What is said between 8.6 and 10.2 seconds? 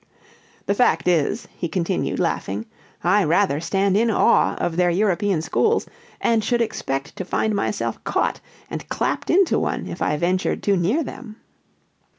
and clapped into one if I